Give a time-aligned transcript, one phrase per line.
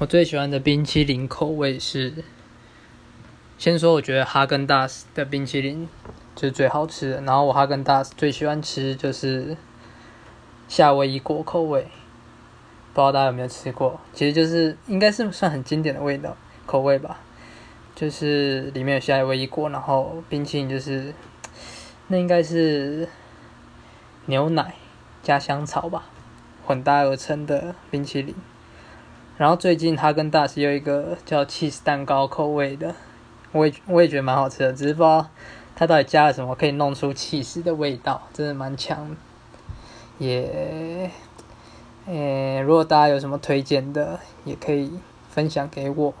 [0.00, 2.22] 我最喜欢的冰淇淋口味是，
[3.58, 5.88] 先说我觉得哈根达斯的冰淇淋
[6.36, 9.56] 就是最好吃的，然后我哈根达斯最喜欢吃就是
[10.68, 11.82] 夏威夷果口味，
[12.94, 13.98] 不知道大家有没有吃过？
[14.12, 17.18] 其实就是应该是算很经典的味道口味吧，
[17.96, 21.12] 就是里面有夏威夷果，然后冰淇淋就是
[22.06, 23.08] 那应该是
[24.26, 24.76] 牛奶
[25.24, 26.04] 加香草吧，
[26.64, 28.32] 混搭而成的冰淇淋。
[29.38, 32.92] 然后最近他跟大师有一个叫 cheese 蛋糕口味的，
[33.52, 35.28] 我也我也觉得蛮好吃的，只是不知道
[35.76, 39.16] 他到底加了什么可以弄出 cheese 的味道，真的蛮强。
[40.18, 41.08] 也，
[42.06, 44.90] 呃，如果大家有什么推荐的，也可以
[45.30, 46.12] 分享给我。